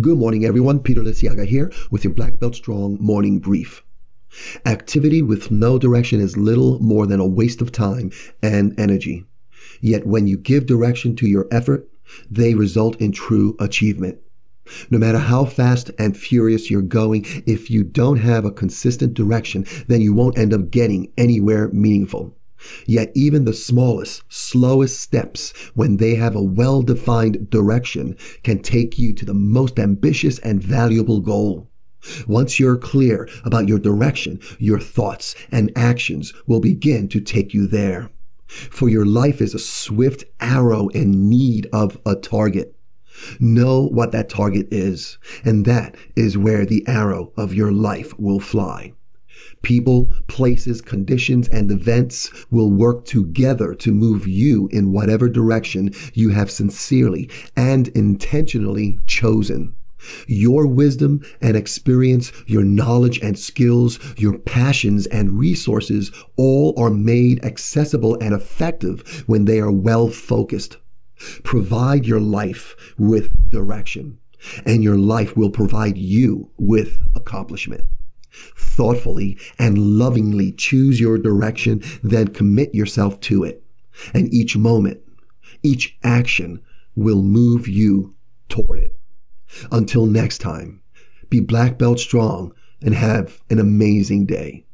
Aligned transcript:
Good 0.00 0.16
morning, 0.16 0.44
everyone. 0.44 0.80
Peter 0.80 1.02
Liciaga 1.02 1.44
here 1.44 1.70
with 1.90 2.04
your 2.04 2.14
Black 2.14 2.38
Belt 2.38 2.54
Strong 2.54 2.98
morning 3.00 3.40
brief. 3.40 3.82
Activity 4.64 5.20
with 5.20 5.50
no 5.50 5.78
direction 5.78 6.18
is 6.18 6.36
little 6.36 6.78
more 6.80 7.06
than 7.06 7.20
a 7.20 7.26
waste 7.26 7.60
of 7.60 7.72
time 7.72 8.10
and 8.42 8.78
energy. 8.80 9.26
Yet 9.80 10.06
when 10.06 10.26
you 10.26 10.38
give 10.38 10.64
direction 10.64 11.14
to 11.16 11.26
your 11.26 11.46
effort, 11.50 11.88
they 12.30 12.54
result 12.54 12.96
in 13.00 13.12
true 13.12 13.54
achievement. 13.60 14.18
No 14.90 14.98
matter 14.98 15.18
how 15.18 15.44
fast 15.44 15.90
and 15.98 16.16
furious 16.16 16.70
you're 16.70 16.80
going, 16.80 17.26
if 17.46 17.68
you 17.68 17.84
don't 17.84 18.18
have 18.18 18.46
a 18.46 18.50
consistent 18.50 19.12
direction, 19.12 19.66
then 19.88 20.00
you 20.00 20.14
won't 20.14 20.38
end 20.38 20.54
up 20.54 20.70
getting 20.70 21.12
anywhere 21.18 21.68
meaningful. 21.68 22.34
Yet 22.86 23.12
even 23.14 23.44
the 23.44 23.52
smallest, 23.52 24.22
slowest 24.28 25.00
steps, 25.00 25.52
when 25.74 25.96
they 25.96 26.14
have 26.14 26.34
a 26.34 26.42
well-defined 26.42 27.50
direction, 27.50 28.16
can 28.42 28.60
take 28.60 28.98
you 28.98 29.12
to 29.14 29.24
the 29.24 29.34
most 29.34 29.78
ambitious 29.78 30.38
and 30.40 30.62
valuable 30.62 31.20
goal. 31.20 31.68
Once 32.26 32.58
you're 32.58 32.76
clear 32.76 33.28
about 33.44 33.68
your 33.68 33.78
direction, 33.78 34.40
your 34.58 34.80
thoughts 34.80 35.34
and 35.50 35.70
actions 35.76 36.32
will 36.46 36.60
begin 36.60 37.08
to 37.08 37.20
take 37.20 37.54
you 37.54 37.66
there. 37.66 38.10
For 38.46 38.88
your 38.88 39.06
life 39.06 39.40
is 39.40 39.54
a 39.54 39.58
swift 39.58 40.24
arrow 40.40 40.88
in 40.88 41.30
need 41.30 41.68
of 41.72 41.98
a 42.04 42.14
target. 42.14 42.76
Know 43.38 43.82
what 43.82 44.12
that 44.12 44.28
target 44.28 44.68
is, 44.70 45.18
and 45.44 45.64
that 45.64 45.94
is 46.16 46.36
where 46.36 46.66
the 46.66 46.86
arrow 46.88 47.32
of 47.36 47.54
your 47.54 47.72
life 47.72 48.18
will 48.18 48.40
fly. 48.40 48.94
People, 49.62 50.12
places, 50.26 50.80
conditions, 50.80 51.48
and 51.48 51.70
events 51.70 52.30
will 52.50 52.70
work 52.70 53.04
together 53.04 53.74
to 53.74 53.92
move 53.92 54.26
you 54.26 54.68
in 54.72 54.92
whatever 54.92 55.28
direction 55.28 55.92
you 56.14 56.30
have 56.30 56.50
sincerely 56.50 57.30
and 57.56 57.88
intentionally 57.88 58.98
chosen. 59.06 59.74
Your 60.26 60.66
wisdom 60.66 61.22
and 61.40 61.56
experience, 61.56 62.32
your 62.46 62.64
knowledge 62.64 63.20
and 63.20 63.38
skills, 63.38 64.00
your 64.18 64.36
passions 64.38 65.06
and 65.06 65.38
resources 65.38 66.10
all 66.36 66.74
are 66.76 66.90
made 66.90 67.44
accessible 67.44 68.18
and 68.20 68.34
effective 68.34 69.22
when 69.28 69.44
they 69.44 69.60
are 69.60 69.70
well 69.70 70.08
focused. 70.08 70.78
Provide 71.44 72.04
your 72.04 72.20
life 72.20 72.74
with 72.98 73.30
direction 73.48 74.18
and 74.66 74.82
your 74.82 74.96
life 74.96 75.36
will 75.36 75.50
provide 75.50 75.96
you 75.96 76.50
with 76.58 77.04
accomplishment 77.14 77.84
thoughtfully 78.56 79.38
and 79.58 79.78
lovingly 79.78 80.52
choose 80.52 81.00
your 81.00 81.18
direction, 81.18 81.82
then 82.02 82.28
commit 82.28 82.74
yourself 82.74 83.20
to 83.20 83.44
it. 83.44 83.62
And 84.14 84.32
each 84.32 84.56
moment, 84.56 85.00
each 85.62 85.96
action 86.02 86.60
will 86.96 87.22
move 87.22 87.68
you 87.68 88.14
toward 88.48 88.78
it. 88.78 88.98
Until 89.70 90.06
next 90.06 90.38
time, 90.38 90.80
be 91.28 91.40
black 91.40 91.78
belt 91.78 91.98
strong 91.98 92.54
and 92.82 92.94
have 92.94 93.42
an 93.50 93.58
amazing 93.58 94.26
day. 94.26 94.64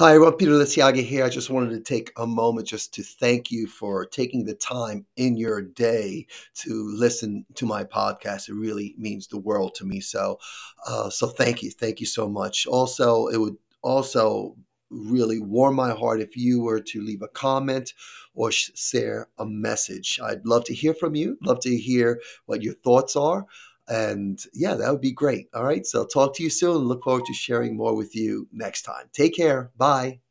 Hi, 0.00 0.16
everyone. 0.16 0.36
Peter 0.36 0.50
Liciaga 0.50 1.04
here. 1.04 1.24
I 1.24 1.28
just 1.28 1.50
wanted 1.50 1.70
to 1.70 1.78
take 1.78 2.10
a 2.16 2.26
moment 2.26 2.66
just 2.66 2.92
to 2.94 3.04
thank 3.04 3.52
you 3.52 3.68
for 3.68 4.04
taking 4.04 4.44
the 4.44 4.56
time 4.56 5.06
in 5.14 5.36
your 5.36 5.62
day 5.62 6.26
to 6.54 6.88
listen 6.96 7.46
to 7.54 7.64
my 7.64 7.84
podcast. 7.84 8.48
It 8.48 8.54
really 8.54 8.96
means 8.98 9.28
the 9.28 9.38
world 9.38 9.76
to 9.76 9.84
me. 9.84 10.00
So, 10.00 10.40
uh, 10.84 11.10
so 11.10 11.28
thank 11.28 11.62
you, 11.62 11.70
thank 11.70 12.00
you 12.00 12.06
so 12.06 12.28
much. 12.28 12.66
Also, 12.66 13.28
it 13.28 13.36
would 13.36 13.56
also 13.82 14.56
really 14.90 15.38
warm 15.38 15.76
my 15.76 15.92
heart 15.92 16.20
if 16.20 16.36
you 16.36 16.60
were 16.60 16.80
to 16.80 17.00
leave 17.00 17.22
a 17.22 17.28
comment 17.28 17.92
or 18.34 18.50
share 18.50 19.28
a 19.38 19.46
message. 19.46 20.18
I'd 20.20 20.44
love 20.44 20.64
to 20.64 20.74
hear 20.74 20.94
from 20.94 21.14
you. 21.14 21.38
Love 21.40 21.60
to 21.60 21.76
hear 21.76 22.20
what 22.46 22.62
your 22.62 22.74
thoughts 22.74 23.14
are. 23.14 23.46
And 23.88 24.42
yeah, 24.54 24.74
that 24.74 24.90
would 24.90 25.00
be 25.00 25.12
great. 25.12 25.48
All 25.54 25.64
right. 25.64 25.86
So 25.86 26.06
talk 26.06 26.34
to 26.36 26.42
you 26.42 26.50
soon. 26.50 26.78
Look 26.88 27.04
forward 27.04 27.26
to 27.26 27.34
sharing 27.34 27.76
more 27.76 27.94
with 27.94 28.16
you 28.16 28.48
next 28.52 28.82
time. 28.82 29.06
Take 29.12 29.36
care. 29.36 29.70
Bye. 29.76 30.23